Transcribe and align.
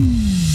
Mm. 0.00 0.49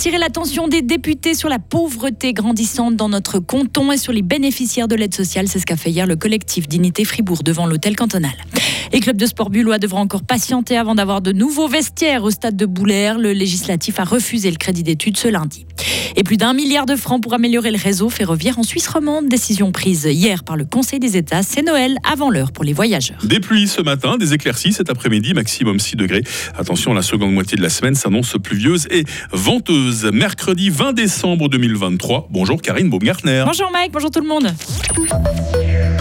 Attirer 0.00 0.16
l'attention 0.16 0.66
des 0.66 0.80
députés 0.80 1.34
sur 1.34 1.50
la 1.50 1.58
pauvreté 1.58 2.32
grandissante 2.32 2.96
dans 2.96 3.10
notre 3.10 3.38
canton 3.38 3.92
et 3.92 3.98
sur 3.98 4.14
les 4.14 4.22
bénéficiaires 4.22 4.88
de 4.88 4.94
l'aide 4.94 5.14
sociale, 5.14 5.46
c'est 5.46 5.58
ce 5.58 5.66
qu'a 5.66 5.76
fait 5.76 5.90
hier 5.90 6.06
le 6.06 6.16
collectif 6.16 6.66
Dignité 6.66 7.04
Fribourg 7.04 7.42
devant 7.42 7.66
l'hôtel 7.66 7.96
cantonal. 7.96 8.32
Les 8.94 9.00
clubs 9.00 9.18
de 9.18 9.26
sport 9.26 9.50
bullois 9.50 9.78
devront 9.78 9.98
encore 9.98 10.22
patienter 10.22 10.78
avant 10.78 10.94
d'avoir 10.94 11.20
de 11.20 11.32
nouveaux 11.32 11.68
vestiaires 11.68 12.24
au 12.24 12.30
stade 12.30 12.56
de 12.56 12.64
Boulaire. 12.64 13.18
Le 13.18 13.34
législatif 13.34 14.00
a 14.00 14.04
refusé 14.04 14.50
le 14.50 14.56
crédit 14.56 14.82
d'études 14.82 15.18
ce 15.18 15.28
lundi. 15.28 15.66
Et 16.16 16.24
plus 16.24 16.36
d'un 16.36 16.54
milliard 16.54 16.86
de 16.86 16.96
francs 16.96 17.22
pour 17.22 17.34
améliorer 17.34 17.70
le 17.70 17.78
réseau 17.78 18.08
ferroviaire 18.08 18.58
en 18.58 18.62
Suisse 18.62 18.88
romande. 18.88 19.28
Décision 19.28 19.70
prise 19.70 20.08
hier 20.10 20.42
par 20.44 20.56
le 20.56 20.64
Conseil 20.64 20.98
des 20.98 21.16
États. 21.16 21.42
C'est 21.42 21.62
Noël 21.62 21.98
avant 22.10 22.30
l'heure 22.30 22.52
pour 22.52 22.64
les 22.64 22.72
voyageurs. 22.72 23.18
Des 23.24 23.38
pluies 23.38 23.68
ce 23.68 23.80
matin, 23.80 24.16
des 24.16 24.34
éclaircies 24.34 24.72
cet 24.72 24.90
après-midi, 24.90 25.34
maximum 25.34 25.78
6 25.78 25.96
degrés. 25.96 26.24
Attention, 26.56 26.92
la 26.94 27.02
seconde 27.02 27.32
moitié 27.32 27.56
de 27.56 27.62
la 27.62 27.68
semaine 27.68 27.94
s'annonce 27.94 28.36
pluvieuse 28.42 28.88
et 28.90 29.04
venteuse. 29.32 29.89
Mercredi 30.12 30.70
20 30.70 30.92
décembre 30.92 31.48
2023. 31.48 32.28
Bonjour 32.30 32.62
Karine 32.62 32.88
Baumgartner. 32.90 33.42
Bonjour 33.46 33.70
Mike, 33.72 33.92
bonjour 33.92 34.10
tout 34.10 34.20
le 34.20 34.28
monde. 34.28 34.46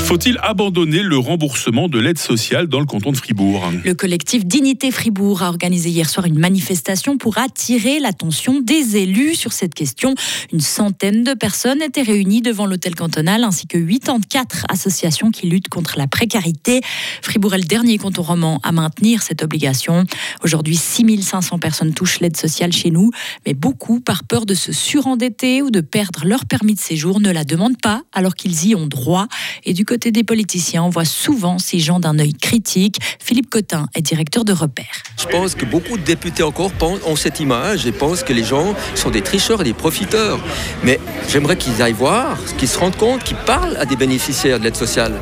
Faut-il 0.09 0.39
abandonner 0.41 1.03
le 1.03 1.19
remboursement 1.19 1.87
de 1.87 1.99
l'aide 1.99 2.17
sociale 2.17 2.65
dans 2.65 2.79
le 2.79 2.87
canton 2.87 3.11
de 3.11 3.17
Fribourg 3.17 3.71
Le 3.85 3.93
collectif 3.93 4.43
Dignité 4.43 4.89
Fribourg 4.89 5.43
a 5.43 5.49
organisé 5.49 5.91
hier 5.91 6.09
soir 6.09 6.25
une 6.25 6.39
manifestation 6.39 7.19
pour 7.19 7.37
attirer 7.37 7.99
l'attention 7.99 8.59
des 8.59 8.97
élus 8.97 9.35
sur 9.35 9.53
cette 9.53 9.75
question. 9.75 10.15
Une 10.51 10.61
centaine 10.61 11.23
de 11.23 11.35
personnes 11.35 11.83
étaient 11.83 12.01
réunies 12.01 12.41
devant 12.41 12.65
l'hôtel 12.65 12.95
cantonal 12.95 13.43
ainsi 13.43 13.67
que 13.67 13.77
84 13.77 14.65
associations 14.69 15.29
qui 15.29 15.45
luttent 15.45 15.69
contre 15.69 15.99
la 15.99 16.07
précarité. 16.07 16.81
Fribourg 17.21 17.53
est 17.53 17.59
le 17.59 17.65
dernier 17.65 17.99
canton 17.99 18.23
roman 18.23 18.59
à 18.63 18.71
maintenir 18.71 19.21
cette 19.21 19.43
obligation. 19.43 20.05
Aujourd'hui, 20.43 20.75
6500 20.75 21.59
personnes 21.59 21.93
touchent 21.93 22.19
l'aide 22.19 22.35
sociale 22.35 22.73
chez 22.73 22.89
nous, 22.89 23.11
mais 23.45 23.53
beaucoup, 23.53 23.99
par 23.99 24.23
peur 24.23 24.47
de 24.47 24.55
se 24.55 24.71
surendetter 24.71 25.61
ou 25.61 25.69
de 25.69 25.81
perdre 25.81 26.25
leur 26.25 26.47
permis 26.47 26.73
de 26.73 26.79
séjour, 26.79 27.19
ne 27.19 27.29
la 27.29 27.43
demandent 27.43 27.79
pas 27.79 28.01
alors 28.11 28.33
qu'ils 28.33 28.65
y 28.65 28.73
ont 28.73 28.87
droit. 28.87 29.27
Et 29.65 29.73
du 29.73 29.85
côté 29.85 29.98
des 30.07 30.23
politiciens, 30.23 30.83
on 30.83 30.89
voit 30.89 31.05
souvent 31.05 31.59
ces 31.59 31.79
gens 31.79 31.99
d'un 31.99 32.17
œil 32.19 32.33
critique. 32.33 32.97
Philippe 33.19 33.49
Cotin 33.49 33.87
est 33.93 34.01
directeur 34.01 34.45
de 34.45 34.53
Repère. 34.53 35.03
Je 35.19 35.27
pense 35.27 35.53
que 35.55 35.65
beaucoup 35.65 35.97
de 35.97 36.03
députés 36.03 36.43
encore 36.43 36.71
ont 37.05 37.15
cette 37.15 37.39
image 37.39 37.85
et 37.85 37.91
pensent 37.91 38.23
que 38.23 38.33
les 38.33 38.43
gens 38.43 38.73
sont 38.95 39.09
des 39.09 39.21
tricheurs 39.21 39.61
et 39.61 39.63
des 39.65 39.73
profiteurs. 39.73 40.39
Mais 40.83 40.99
j'aimerais 41.27 41.57
qu'ils 41.57 41.81
aillent 41.81 41.91
voir, 41.93 42.37
qu'ils 42.57 42.69
se 42.69 42.79
rendent 42.79 42.95
compte, 42.95 43.23
qu'ils 43.23 43.37
parlent 43.37 43.75
à 43.77 43.85
des 43.85 43.97
bénéficiaires 43.97 44.59
de 44.59 44.63
l'aide 44.63 44.77
sociale. 44.77 45.13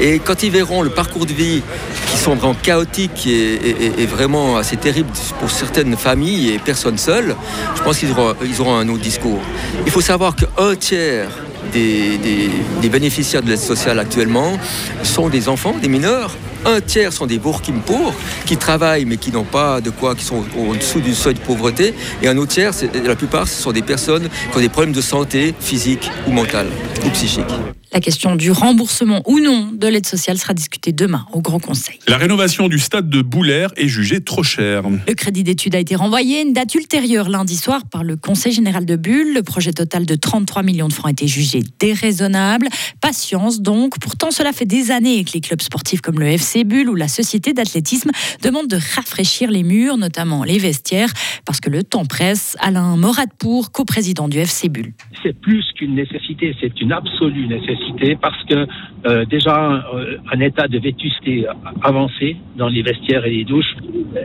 Et 0.00 0.18
quand 0.18 0.42
ils 0.42 0.50
verront 0.50 0.82
le 0.82 0.90
parcours 0.90 1.26
de 1.26 1.32
vie 1.32 1.62
qui 2.10 2.16
sont 2.16 2.34
vraiment 2.34 2.54
chaotiques 2.54 3.26
et, 3.26 4.06
vraiment 4.06 4.56
assez 4.56 4.76
terrible 4.76 5.10
pour 5.38 5.50
certaines 5.50 5.96
familles 5.96 6.50
et 6.50 6.58
personnes 6.58 6.98
seules, 6.98 7.36
je 7.76 7.82
pense 7.82 7.98
qu'ils 7.98 8.10
auront, 8.12 8.34
ils 8.44 8.60
auront 8.60 8.76
un 8.76 8.88
autre 8.88 9.02
discours. 9.02 9.40
Il 9.84 9.92
faut 9.92 10.00
savoir 10.00 10.34
qu'un 10.34 10.74
tiers 10.76 11.28
des, 11.72 12.88
bénéficiaires 12.88 13.42
de 13.42 13.48
l'aide 13.48 13.58
sociale 13.58 13.98
actuellement 13.98 14.58
sont 15.02 15.28
des 15.28 15.48
enfants, 15.48 15.74
des 15.80 15.88
mineurs. 15.88 16.36
Un 16.64 16.80
tiers 16.80 17.12
sont 17.12 17.26
des 17.26 17.38
bourkim 17.38 17.80
pour 17.84 18.14
qui 18.46 18.56
travaillent 18.56 19.04
mais 19.04 19.16
qui 19.16 19.32
n'ont 19.32 19.44
pas 19.44 19.80
de 19.80 19.90
quoi, 19.90 20.14
qui 20.14 20.24
sont 20.24 20.44
au-dessous 20.56 21.00
du 21.00 21.14
seuil 21.14 21.34
de 21.34 21.40
pauvreté. 21.40 21.94
Et 22.22 22.28
un 22.28 22.36
autre 22.36 22.52
tiers, 22.52 22.72
la 23.04 23.16
plupart, 23.16 23.48
ce 23.48 23.60
sont 23.60 23.72
des 23.72 23.82
personnes 23.82 24.28
qui 24.50 24.56
ont 24.56 24.60
des 24.60 24.68
problèmes 24.68 24.94
de 24.94 25.00
santé 25.00 25.54
physique 25.58 26.10
ou 26.26 26.32
mentale 26.32 26.68
ou 27.04 27.10
psychique. 27.10 27.44
La 27.92 28.00
question 28.00 28.36
du 28.36 28.50
remboursement 28.50 29.20
ou 29.26 29.38
non 29.38 29.68
de 29.70 29.86
l'aide 29.86 30.06
sociale 30.06 30.38
sera 30.38 30.54
discutée 30.54 30.92
demain 30.92 31.26
au 31.34 31.42
Grand 31.42 31.58
Conseil. 31.58 31.98
La 32.08 32.16
rénovation 32.16 32.68
du 32.68 32.78
stade 32.78 33.10
de 33.10 33.20
Boulaire 33.20 33.68
est 33.76 33.86
jugée 33.86 34.22
trop 34.22 34.42
chère. 34.42 34.84
Le 34.88 35.12
crédit 35.12 35.44
d'études 35.44 35.74
a 35.74 35.78
été 35.78 35.94
renvoyé 35.94 36.40
une 36.40 36.54
date 36.54 36.74
ultérieure 36.74 37.28
lundi 37.28 37.54
soir 37.54 37.82
par 37.90 38.02
le 38.02 38.16
Conseil 38.16 38.52
général 38.52 38.86
de 38.86 38.96
Bulle. 38.96 39.34
Le 39.34 39.42
projet 39.42 39.74
total 39.74 40.06
de 40.06 40.14
33 40.14 40.62
millions 40.62 40.88
de 40.88 40.92
francs 40.94 41.08
a 41.08 41.10
été 41.10 41.26
jugé 41.26 41.60
déraisonnable. 41.78 42.68
Patience 43.02 43.60
donc. 43.60 43.98
Pourtant, 44.00 44.30
cela 44.30 44.54
fait 44.54 44.64
des 44.64 44.90
années 44.90 45.22
que 45.24 45.32
les 45.34 45.42
clubs 45.42 45.60
sportifs 45.60 46.00
comme 46.00 46.18
le 46.18 46.28
FC 46.28 46.64
Bulle 46.64 46.88
ou 46.88 46.94
la 46.94 47.08
Société 47.08 47.52
d'athlétisme 47.52 48.10
demandent 48.42 48.68
de 48.68 48.78
rafraîchir 48.96 49.50
les 49.50 49.64
murs, 49.64 49.98
notamment 49.98 50.44
les 50.44 50.56
vestiaires, 50.56 51.12
parce 51.44 51.60
que 51.60 51.68
le 51.68 51.82
temps 51.82 52.06
presse. 52.06 52.56
Alain 52.60 52.96
Moradpour, 52.96 53.70
coprésident 53.70 54.28
du 54.28 54.38
FC 54.38 54.70
Bulle. 54.70 54.94
C'est 55.22 55.38
plus 55.38 55.64
qu'une 55.76 55.94
nécessité, 55.94 56.56
c'est 56.58 56.80
une 56.80 56.92
absolue 56.92 57.46
nécessité 57.46 57.81
parce 58.20 58.42
que 58.44 58.66
euh, 59.06 59.24
déjà 59.24 59.84
euh, 59.94 60.16
un 60.32 60.40
état 60.40 60.68
de 60.68 60.78
vétusté 60.78 61.46
avancé 61.82 62.36
dans 62.56 62.68
les 62.68 62.82
vestiaires 62.82 63.24
et 63.26 63.30
les 63.30 63.44
douches 63.44 63.74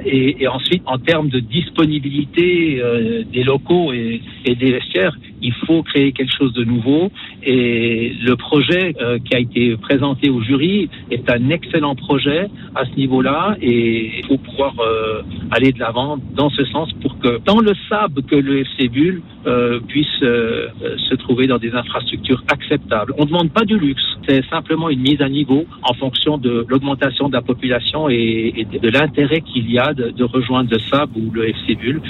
et, 0.05 0.47
ensuite 0.47 0.83
en 0.85 0.97
termes 0.97 1.29
de 1.29 1.39
disponibilité 1.39 2.79
euh, 2.81 3.23
des 3.31 3.43
locaux 3.43 3.93
et, 3.93 4.21
des 4.55 4.71
vestiaires 4.71 5.15
il 5.41 5.53
faut 5.53 5.83
créer 5.83 6.11
quelque 6.11 6.33
chose 6.35 6.53
de 6.53 6.63
nouveau 6.63 7.11
et 7.43 8.13
le 8.21 8.35
projet 8.35 8.95
qui 9.25 9.35
a 9.35 9.39
été 9.39 9.77
présenté 9.77 10.29
au 10.29 10.41
jury 10.41 10.89
est 11.11 11.29
un 11.29 11.49
excellent 11.49 11.95
projet 11.95 12.47
à 12.75 12.85
ce 12.85 12.95
niveau-là 12.95 13.55
et 13.61 14.19
il 14.19 14.25
faut 14.25 14.37
pouvoir 14.37 14.73
aller 15.51 15.71
de 15.71 15.79
l'avant 15.79 16.17
dans 16.35 16.49
ce 16.49 16.65
sens 16.65 16.91
pour 17.01 17.19
que 17.19 17.39
dans 17.45 17.59
le 17.59 17.73
sable 17.87 18.23
que 18.23 18.35
le 18.35 18.61
FC 18.61 18.87
Bulle 18.87 19.21
puisse 19.87 20.07
se 20.19 21.15
trouver 21.15 21.45
dans 21.45 21.59
des 21.59 21.73
infrastructures 21.73 22.43
acceptables. 22.51 23.13
On 23.17 23.25
demande 23.25 23.51
pas 23.51 23.63
du 23.63 23.77
luxe, 23.77 24.03
c'est 24.27 24.43
simplement 24.45 24.89
une 24.89 25.01
mise 25.01 25.21
à 25.21 25.29
niveau 25.29 25.65
en 25.83 25.93
fonction 25.93 26.37
de 26.37 26.65
l'augmentation 26.67 27.29
de 27.29 27.33
la 27.33 27.41
population 27.41 28.09
et, 28.09 28.67
de 28.81 28.89
l'intérêt 28.89 29.41
qu'il 29.41 29.71
y 29.71 29.79
a 29.79 29.93
de, 29.93 30.23
rejoindre 30.23 30.69
le 30.71 30.79
SAB 30.79 31.15
ou 31.15 31.31
le 31.31 31.49
FC 31.49 31.75
Bulle. 31.75 32.01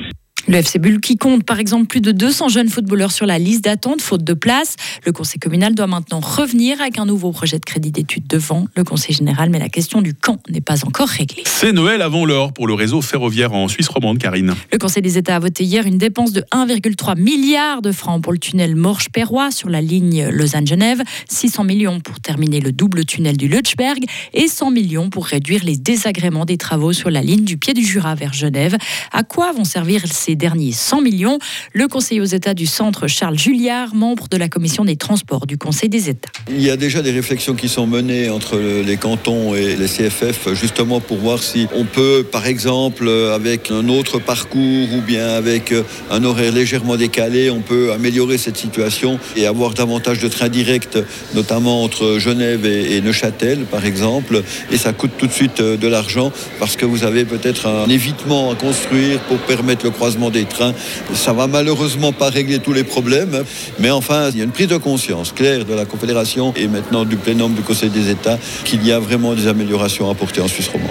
Le 0.49 0.55
FC 0.55 0.79
Bulle 0.79 1.01
qui 1.01 1.17
compte 1.17 1.43
par 1.43 1.59
exemple 1.59 1.87
plus 1.87 1.99
de 1.99 2.13
200 2.13 2.47
jeunes 2.47 2.69
footballeurs 2.69 3.11
sur 3.11 3.25
la 3.25 3.37
liste 3.37 3.65
d'attente, 3.65 4.01
faute 4.01 4.23
de 4.23 4.33
place. 4.33 4.77
Le 5.05 5.11
conseil 5.11 5.39
communal 5.39 5.75
doit 5.75 5.87
maintenant 5.87 6.21
revenir 6.21 6.79
avec 6.79 6.99
un 6.99 7.05
nouveau 7.05 7.33
projet 7.33 7.59
de 7.59 7.65
crédit 7.65 7.91
d'études 7.91 8.27
devant 8.27 8.65
le 8.77 8.85
conseil 8.85 9.13
général, 9.13 9.49
mais 9.49 9.59
la 9.59 9.67
question 9.67 10.01
du 10.01 10.13
quand 10.13 10.39
n'est 10.49 10.61
pas 10.61 10.85
encore 10.85 11.09
réglée. 11.09 11.43
C'est 11.45 11.73
Noël 11.73 12.01
avant 12.01 12.23
l'heure 12.23 12.53
pour 12.53 12.65
le 12.65 12.75
réseau 12.75 13.01
ferroviaire 13.01 13.51
en 13.51 13.67
Suisse 13.67 13.89
romande, 13.89 14.19
Karine. 14.19 14.55
Le 14.71 14.77
conseil 14.77 15.03
des 15.03 15.17
États 15.17 15.35
a 15.35 15.39
voté 15.39 15.65
hier 15.65 15.85
une 15.85 15.97
dépense 15.97 16.31
de 16.31 16.39
1,3 16.53 17.19
milliard 17.19 17.81
de 17.81 17.91
francs 17.91 18.23
pour 18.23 18.31
le 18.31 18.39
tunnel 18.39 18.77
Morche-Perrois 18.77 19.51
sur 19.51 19.67
la 19.67 19.81
ligne 19.81 20.29
Lausanne-Genève, 20.29 21.03
600 21.27 21.65
millions 21.65 21.99
pour 21.99 22.21
terminer 22.21 22.61
le 22.61 22.71
double 22.71 23.03
tunnel 23.03 23.35
du 23.35 23.49
Lutschberg 23.49 23.99
et 24.33 24.47
100 24.47 24.71
millions 24.71 25.09
pour 25.09 25.25
réduire 25.25 25.65
les 25.65 25.75
désagréments 25.75 26.45
des 26.45 26.57
travaux 26.57 26.93
sur 26.93 27.11
la 27.11 27.21
ligne 27.21 27.43
du 27.43 27.57
pied 27.57 27.73
du 27.73 27.83
Jura 27.83 28.15
vers 28.15 28.31
Genève. 28.31 28.77
À 29.11 29.23
quoi 29.23 29.51
vont 29.51 29.65
servir 29.65 30.03
ces 30.09 30.36
derniers 30.37 30.71
100 30.71 31.01
millions. 31.01 31.39
Le 31.73 31.87
conseiller 31.87 32.21
aux 32.21 32.25
États 32.25 32.53
du 32.53 32.65
centre, 32.65 33.07
Charles 33.07 33.37
Julliard, 33.37 33.93
membre 33.93 34.27
de 34.29 34.37
la 34.37 34.47
commission 34.47 34.85
des 34.85 34.95
transports 34.95 35.47
du 35.47 35.57
Conseil 35.57 35.89
des 35.89 36.09
États. 36.09 36.29
Il 36.49 36.61
y 36.61 36.69
a 36.69 36.77
déjà 36.77 37.01
des 37.01 37.11
réflexions 37.11 37.55
qui 37.55 37.67
sont 37.67 37.87
menées 37.87 38.29
entre 38.29 38.57
les 38.57 38.97
cantons 38.97 39.55
et 39.55 39.75
les 39.75 39.87
CFF, 39.87 40.53
justement 40.53 40.99
pour 40.99 41.17
voir 41.17 41.41
si 41.43 41.67
on 41.75 41.83
peut, 41.83 42.25
par 42.31 42.47
exemple, 42.47 43.09
avec 43.33 43.71
un 43.71 43.89
autre 43.89 44.19
parcours 44.19 44.87
ou 44.95 45.01
bien 45.01 45.27
avec 45.29 45.73
un 46.11 46.23
horaire 46.23 46.51
légèrement 46.51 46.95
décalé, 46.95 47.49
on 47.49 47.61
peut 47.61 47.91
améliorer 47.91 48.37
cette 48.37 48.57
situation 48.57 49.19
et 49.35 49.45
avoir 49.45 49.73
davantage 49.73 50.19
de 50.19 50.27
trains 50.27 50.49
directs, 50.49 50.97
notamment 51.33 51.83
entre 51.83 52.19
Genève 52.19 52.65
et 52.65 53.01
Neuchâtel, 53.01 53.65
par 53.65 53.85
exemple. 53.85 54.43
Et 54.71 54.77
ça 54.77 54.93
coûte 54.93 55.11
tout 55.17 55.27
de 55.27 55.31
suite 55.31 55.61
de 55.61 55.87
l'argent 55.87 56.31
parce 56.59 56.75
que 56.75 56.85
vous 56.85 57.03
avez 57.03 57.25
peut-être 57.25 57.67
un 57.67 57.89
évitement 57.89 58.51
à 58.51 58.55
construire 58.55 59.19
pour 59.21 59.37
permettre 59.39 59.85
le 59.85 59.91
croisement 59.91 60.26
des 60.31 60.45
trains. 60.45 60.73
Ça 61.13 61.33
va 61.33 61.47
malheureusement 61.47 62.11
pas 62.11 62.29
régler 62.29 62.59
tous 62.59 62.73
les 62.73 62.83
problèmes, 62.83 63.43
mais 63.79 63.91
enfin, 63.91 64.29
il 64.31 64.37
y 64.37 64.41
a 64.41 64.43
une 64.43 64.51
prise 64.51 64.67
de 64.67 64.77
conscience 64.77 65.31
claire 65.31 65.65
de 65.65 65.73
la 65.73 65.85
Confédération 65.85 66.53
et 66.55 66.67
maintenant 66.67 67.05
du 67.05 67.17
plénum 67.17 67.53
du 67.53 67.61
Conseil 67.61 67.89
des 67.89 68.09
États 68.09 68.37
qu'il 68.63 68.85
y 68.85 68.91
a 68.91 68.99
vraiment 68.99 69.33
des 69.33 69.47
améliorations 69.47 70.07
à 70.07 70.11
apporter 70.11 70.41
en 70.41 70.47
Suisse 70.47 70.67
romande. 70.67 70.89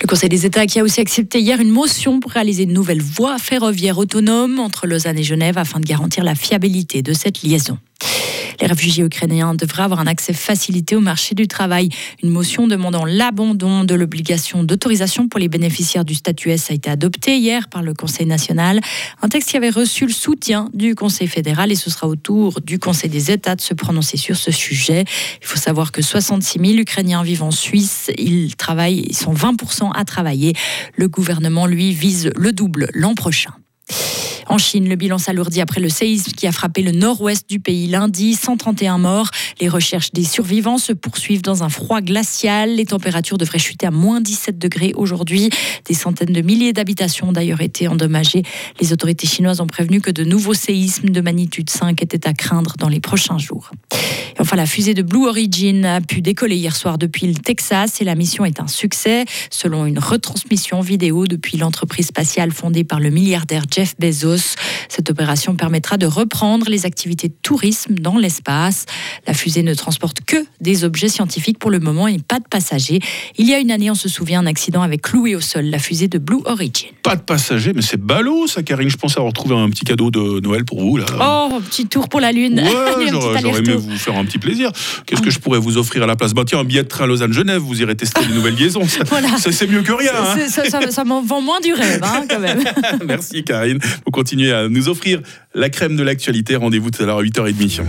Le 0.00 0.06
Conseil 0.06 0.28
des 0.28 0.46
États 0.46 0.66
qui 0.66 0.78
a 0.78 0.84
aussi 0.84 1.00
accepté 1.00 1.40
hier 1.40 1.60
une 1.60 1.70
motion 1.70 2.20
pour 2.20 2.30
réaliser 2.30 2.62
une 2.62 2.72
nouvelle 2.72 3.02
voie 3.02 3.38
ferroviaire 3.38 3.98
autonome 3.98 4.60
entre 4.60 4.86
Lausanne 4.86 5.18
et 5.18 5.24
Genève 5.24 5.58
afin 5.58 5.80
de 5.80 5.86
garantir 5.86 6.22
la 6.22 6.34
fiabilité 6.34 7.02
de 7.02 7.12
cette 7.12 7.42
liaison. 7.42 7.78
Les 8.60 8.66
réfugiés 8.66 9.04
ukrainiens 9.04 9.54
devraient 9.54 9.84
avoir 9.84 10.00
un 10.00 10.06
accès 10.06 10.32
facilité 10.32 10.96
au 10.96 11.00
marché 11.00 11.34
du 11.34 11.46
travail. 11.46 11.88
Une 12.22 12.30
motion 12.30 12.66
demandant 12.66 13.04
l'abandon 13.04 13.84
de 13.84 13.94
l'obligation 13.94 14.64
d'autorisation 14.64 15.28
pour 15.28 15.38
les 15.38 15.48
bénéficiaires 15.48 16.04
du 16.04 16.14
statut 16.14 16.50
S 16.50 16.70
a 16.70 16.74
été 16.74 16.90
adoptée 16.90 17.36
hier 17.36 17.68
par 17.68 17.82
le 17.82 17.94
Conseil 17.94 18.26
national. 18.26 18.80
Un 19.22 19.28
texte 19.28 19.50
qui 19.50 19.56
avait 19.56 19.70
reçu 19.70 20.06
le 20.06 20.12
soutien 20.12 20.68
du 20.74 20.94
Conseil 20.94 21.28
fédéral 21.28 21.70
et 21.70 21.76
ce 21.76 21.90
sera 21.90 22.08
au 22.08 22.16
tour 22.16 22.60
du 22.60 22.78
Conseil 22.78 23.10
des 23.10 23.30
États 23.30 23.54
de 23.54 23.60
se 23.60 23.74
prononcer 23.74 24.16
sur 24.16 24.36
ce 24.36 24.50
sujet. 24.50 25.04
Il 25.40 25.46
faut 25.46 25.58
savoir 25.58 25.92
que 25.92 26.02
66 26.02 26.58
000 26.58 26.72
Ukrainiens 26.80 27.22
vivent 27.22 27.44
en 27.44 27.50
Suisse. 27.50 28.10
Ils 28.18 28.56
travaillent, 28.56 29.04
ils 29.08 29.16
sont 29.16 29.34
20% 29.34 29.92
à 29.94 30.04
travailler. 30.04 30.54
Le 30.96 31.08
gouvernement, 31.08 31.66
lui, 31.66 31.92
vise 31.92 32.30
le 32.36 32.52
double 32.52 32.88
l'an 32.94 33.14
prochain. 33.14 33.52
En 34.50 34.56
Chine, 34.56 34.88
le 34.88 34.96
bilan 34.96 35.18
s'alourdit 35.18 35.60
après 35.60 35.78
le 35.78 35.90
séisme 35.90 36.32
qui 36.32 36.46
a 36.46 36.52
frappé 36.52 36.80
le 36.80 36.90
nord-ouest 36.90 37.46
du 37.50 37.60
pays 37.60 37.86
lundi. 37.86 38.34
131 38.34 38.96
morts. 38.96 39.28
Les 39.60 39.68
recherches 39.68 40.10
des 40.12 40.24
survivants 40.24 40.78
se 40.78 40.94
poursuivent 40.94 41.42
dans 41.42 41.64
un 41.64 41.68
froid 41.68 42.00
glacial. 42.00 42.74
Les 42.74 42.86
températures 42.86 43.36
devraient 43.36 43.58
chuter 43.58 43.86
à 43.86 43.90
moins 43.90 44.22
17 44.22 44.58
degrés 44.58 44.94
aujourd'hui. 44.96 45.50
Des 45.84 45.92
centaines 45.92 46.32
de 46.32 46.40
milliers 46.40 46.72
d'habitations 46.72 47.28
ont 47.28 47.32
d'ailleurs 47.32 47.60
été 47.60 47.88
endommagées. 47.88 48.42
Les 48.80 48.94
autorités 48.94 49.26
chinoises 49.26 49.60
ont 49.60 49.66
prévenu 49.66 50.00
que 50.00 50.10
de 50.10 50.24
nouveaux 50.24 50.54
séismes 50.54 51.10
de 51.10 51.20
magnitude 51.20 51.68
5 51.68 52.02
étaient 52.02 52.26
à 52.26 52.32
craindre 52.32 52.74
dans 52.78 52.88
les 52.88 53.00
prochains 53.00 53.38
jours. 53.38 53.70
enfin, 54.40 54.56
la 54.56 54.66
fusée 54.66 54.94
de 54.94 55.02
Blue 55.02 55.26
Origin 55.26 55.84
a 55.84 56.00
pu 56.00 56.22
décoller 56.22 56.56
hier 56.56 56.74
soir 56.74 56.96
depuis 56.96 57.26
le 57.26 57.34
Texas 57.34 58.00
et 58.00 58.04
la 58.04 58.14
mission 58.14 58.46
est 58.46 58.60
un 58.60 58.66
succès. 58.66 59.26
Selon 59.50 59.84
une 59.84 59.98
retransmission 59.98 60.80
vidéo 60.80 61.26
depuis 61.26 61.58
l'entreprise 61.58 62.06
spatiale 62.06 62.50
fondée 62.50 62.84
par 62.84 62.98
le 62.98 63.10
milliardaire 63.10 63.64
Jeff 63.70 63.94
Bezos, 63.98 64.37
cette 64.88 65.10
opération 65.10 65.54
permettra 65.54 65.96
de 65.96 66.06
reprendre 66.06 66.68
les 66.68 66.86
activités 66.86 67.28
de 67.28 67.34
tourisme 67.42 67.94
dans 67.94 68.16
l'espace. 68.16 68.86
La 69.26 69.34
fusée 69.34 69.62
ne 69.62 69.74
transporte 69.74 70.20
que 70.24 70.36
des 70.60 70.84
objets 70.84 71.08
scientifiques 71.08 71.58
pour 71.58 71.70
le 71.70 71.80
moment 71.80 72.08
et 72.08 72.18
pas 72.18 72.38
de 72.38 72.48
passagers. 72.48 73.00
Il 73.36 73.48
y 73.48 73.54
a 73.54 73.58
une 73.58 73.70
année, 73.70 73.90
on 73.90 73.94
se 73.94 74.08
souvient, 74.08 74.40
un 74.40 74.46
accident 74.46 74.82
avec 74.82 75.02
cloué 75.02 75.34
au 75.34 75.40
sol 75.40 75.66
la 75.66 75.78
fusée 75.78 76.08
de 76.08 76.18
Blue 76.18 76.40
Origin. 76.44 76.88
Pas 77.02 77.16
de 77.16 77.22
passagers, 77.22 77.72
mais 77.74 77.82
c'est 77.82 78.00
ballot 78.00 78.46
ça, 78.46 78.62
Karine. 78.62 78.88
Je 78.88 78.96
pense 78.96 79.16
avoir 79.16 79.32
trouvé 79.32 79.54
un 79.56 79.68
petit 79.70 79.84
cadeau 79.84 80.10
de 80.10 80.40
Noël 80.40 80.64
pour 80.64 80.80
vous. 80.80 80.96
Là. 80.96 81.06
Oh, 81.20 81.56
un 81.56 81.60
petit 81.60 81.86
tour 81.86 82.08
pour 82.08 82.20
la 82.20 82.32
Lune. 82.32 82.60
Ouais, 82.60 83.10
j'aurais 83.10 83.58
aimé 83.58 83.74
vous 83.74 83.96
faire 83.96 84.16
un 84.16 84.24
petit 84.24 84.38
plaisir. 84.38 84.70
Qu'est-ce 85.06 85.22
que 85.22 85.30
je 85.30 85.38
pourrais 85.38 85.58
vous 85.58 85.78
offrir 85.78 86.02
à 86.02 86.06
la 86.06 86.16
place? 86.16 86.34
Bah, 86.34 86.42
Tiens, 86.46 86.60
un 86.60 86.64
billet 86.64 86.82
de 86.82 86.88
train 86.88 87.06
Lausanne-Genève, 87.06 87.60
vous 87.60 87.80
irez 87.80 87.96
tester 87.96 88.24
les 88.26 88.34
nouvelles 88.34 88.54
liaisons. 88.54 88.86
Ça, 88.86 89.52
c'est 89.52 89.66
mieux 89.66 89.82
que 89.82 89.92
rien. 89.92 90.12
Hein. 90.16 90.90
Ça, 90.90 91.04
m'en 91.04 91.22
vend 91.22 91.40
moins 91.40 91.60
du 91.60 91.72
rêve, 91.72 92.00
hein, 92.02 92.24
quand 92.28 92.40
même. 92.40 92.62
Merci, 93.06 93.44
Karine. 93.44 93.78
Vous 94.04 94.10
continuez 94.10 94.27
à 94.32 94.68
nous 94.68 94.88
offrir 94.88 95.20
la 95.54 95.70
crème 95.70 95.96
de 95.96 96.02
l'actualité. 96.02 96.56
Rendez-vous 96.56 96.90
tout 96.90 97.02
à 97.02 97.06
l'heure 97.06 97.18
à 97.18 97.22
8h30. 97.22 97.82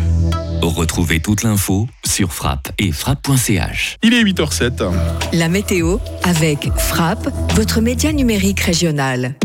Retrouvez 0.61 1.19
toute 1.19 1.43
l'info 1.43 1.87
sur 2.05 2.33
frappe 2.33 2.71
et 2.77 2.91
frappe.ch. 2.91 3.97
Il 4.03 4.13
est 4.13 4.23
8h07. 4.23 4.91
La 5.33 5.49
météo 5.49 5.97
avec 6.23 6.69
Frappe, 6.77 7.29
votre 7.55 7.81
média 7.81 8.11
numérique 8.11 8.59
régional. 8.61 9.35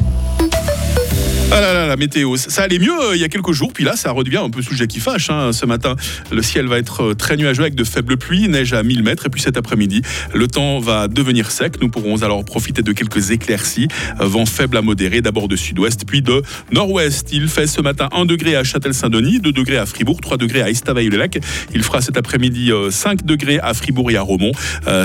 Ah 1.56 1.60
là 1.60 1.72
là, 1.72 1.86
la 1.86 1.96
météo, 1.96 2.36
ça 2.36 2.64
allait 2.64 2.80
mieux 2.80 3.00
euh, 3.00 3.14
il 3.14 3.20
y 3.20 3.22
a 3.22 3.28
quelques 3.28 3.52
jours, 3.52 3.72
puis 3.72 3.84
là 3.84 3.94
ça 3.94 4.10
redevient 4.10 4.38
un 4.38 4.50
peu 4.50 4.60
sujet 4.60 4.88
qui 4.88 4.98
fâche. 4.98 5.30
Hein. 5.30 5.52
Ce 5.52 5.64
matin, 5.64 5.94
le 6.32 6.42
ciel 6.42 6.66
va 6.66 6.78
être 6.78 7.04
euh, 7.04 7.14
très 7.14 7.36
nuageux 7.36 7.62
avec 7.62 7.76
de 7.76 7.84
faibles 7.84 8.16
pluies, 8.16 8.48
neige 8.48 8.72
à 8.72 8.82
1000 8.82 9.04
mètres, 9.04 9.26
et 9.26 9.28
puis 9.28 9.40
cet 9.40 9.56
après-midi, 9.56 10.02
le 10.34 10.48
temps 10.48 10.80
va 10.80 11.06
devenir 11.06 11.52
sec. 11.52 11.80
Nous 11.80 11.88
pourrons 11.88 12.24
alors 12.24 12.44
profiter 12.44 12.82
de 12.82 12.90
quelques 12.90 13.30
éclaircies, 13.30 13.86
euh, 14.20 14.24
vent 14.24 14.46
faible 14.46 14.76
à 14.78 14.82
modéré, 14.82 15.20
d'abord 15.20 15.46
de 15.46 15.54
sud-ouest, 15.54 16.02
puis 16.04 16.22
de 16.22 16.42
nord-ouest. 16.72 17.28
Il 17.32 17.46
fait 17.46 17.68
ce 17.68 17.80
matin 17.80 18.08
1 18.10 18.24
degré 18.24 18.56
à 18.56 18.64
Châtel-Saint-Denis, 18.64 19.38
2 19.38 19.52
degrés 19.52 19.78
à 19.78 19.86
Fribourg, 19.86 20.20
3 20.20 20.38
degrés 20.38 20.62
à 20.62 20.70
Estavayer-le-Lac. 20.70 21.38
Il 21.72 21.84
fera 21.84 22.00
cet 22.00 22.16
après-midi 22.16 22.72
5 22.90 23.24
degrés 23.24 23.60
à 23.60 23.74
Fribourg 23.74 24.10
et 24.10 24.16
à 24.16 24.22
Romont, 24.22 24.50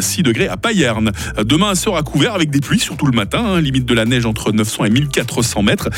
6 0.02 0.24
degrés 0.24 0.48
à 0.48 0.58
Payerne. 0.58 1.12
Demain 1.44 1.76
sera 1.76 2.02
couvert 2.02 2.34
avec 2.34 2.50
des 2.50 2.60
pluies, 2.60 2.80
surtout 2.80 3.06
le 3.06 3.16
matin, 3.16 3.44
hein. 3.46 3.62
limite 3.62 3.86
de 3.86 3.94
la 3.94 4.06
neige 4.06 4.26
entre 4.26 4.52
900 4.52 4.86
et 4.86 4.90
1400 4.90 5.62
mètres. 5.62 5.90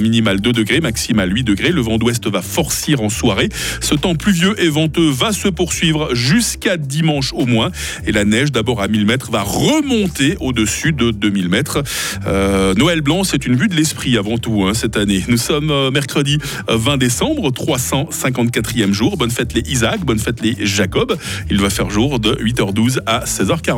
Minimale 0.00 0.40
2 0.40 0.52
degrés, 0.52 0.80
maximale 0.80 1.34
8 1.34 1.44
degrés. 1.44 1.72
Le 1.72 1.80
vent 1.80 1.98
d'ouest 1.98 2.26
va 2.26 2.42
forcir 2.42 3.00
en 3.00 3.08
soirée. 3.08 3.48
Ce 3.80 3.94
temps 3.94 4.14
pluvieux 4.14 4.54
et 4.62 4.68
venteux 4.68 5.08
va 5.08 5.32
se 5.32 5.48
poursuivre 5.48 6.14
jusqu'à 6.14 6.76
dimanche 6.76 7.32
au 7.32 7.46
moins. 7.46 7.70
Et 8.06 8.12
la 8.12 8.24
neige, 8.24 8.52
d'abord 8.52 8.80
à 8.80 8.88
1000 8.88 9.06
mètres, 9.06 9.30
va 9.30 9.42
remonter 9.42 10.36
au-dessus 10.40 10.92
de 10.92 11.10
2000 11.10 11.48
mètres. 11.48 11.82
Euh, 12.26 12.74
Noël 12.74 13.00
blanc, 13.00 13.24
c'est 13.24 13.46
une 13.46 13.56
vue 13.56 13.68
de 13.68 13.74
l'esprit 13.74 14.16
avant 14.16 14.38
tout 14.38 14.64
hein, 14.64 14.74
cette 14.74 14.96
année. 14.96 15.24
Nous 15.28 15.36
sommes 15.36 15.70
euh, 15.70 15.90
mercredi 15.90 16.38
20 16.68 16.96
décembre, 16.96 17.50
354e 17.50 18.92
jour. 18.92 19.16
Bonne 19.16 19.30
fête 19.30 19.54
les 19.54 19.62
Isaac, 19.70 20.04
bonne 20.04 20.18
fête 20.18 20.40
les 20.42 20.56
Jacob. 20.66 21.16
Il 21.50 21.60
va 21.60 21.70
faire 21.70 21.90
jour 21.90 22.20
de 22.20 22.34
8h12 22.34 23.00
à 23.06 23.24
16h40. 23.24 23.64